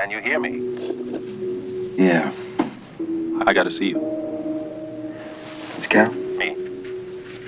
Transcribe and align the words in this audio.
Can 0.00 0.10
you 0.10 0.20
hear 0.20 0.40
me? 0.40 0.62
Yeah. 1.94 2.32
I 3.44 3.52
gotta 3.52 3.70
see 3.70 3.90
you. 3.90 3.98
It's 5.76 5.86
Cal? 5.86 6.10
Me. 6.10 6.54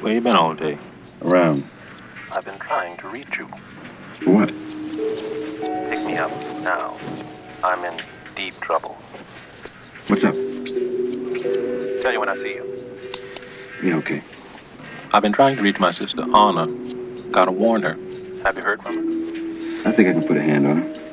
Where 0.00 0.14
you 0.14 0.22
been 0.22 0.34
all 0.34 0.54
day? 0.54 0.78
Around. 1.20 1.68
I've 2.34 2.46
been 2.46 2.58
trying 2.58 2.96
to 2.96 3.08
reach 3.08 3.36
you. 3.36 3.44
What? 4.24 4.48
Pick 4.48 6.02
me 6.06 6.16
up 6.16 6.30
now. 6.62 6.96
I'm 7.62 7.84
in 7.84 8.02
deep 8.34 8.58
trouble. 8.60 8.94
What's 10.06 10.24
up? 10.24 10.32
Tell 12.00 12.12
you 12.14 12.20
when 12.20 12.30
I 12.30 12.36
see 12.36 12.54
you. 12.54 12.64
Yeah, 13.82 13.96
okay. 13.96 14.22
I've 15.12 15.20
been 15.20 15.34
trying 15.34 15.56
to 15.56 15.62
reach 15.62 15.78
my 15.78 15.90
sister 15.90 16.22
Anna. 16.22 16.66
Gotta 17.30 17.52
warn 17.52 17.82
her. 17.82 17.98
Have 18.42 18.56
you 18.56 18.62
heard 18.62 18.82
from 18.82 18.94
her? 18.94 19.86
I 19.86 19.92
think 19.92 20.08
I 20.08 20.12
can 20.12 20.26
put 20.26 20.38
a 20.38 20.42
hand 20.42 20.66
on 20.66 20.78
her. 20.78 21.07